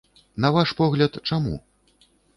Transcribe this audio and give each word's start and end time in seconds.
На 0.45 0.49
ваш 0.55 0.71
погляд, 0.79 1.19
чаму? 1.29 1.55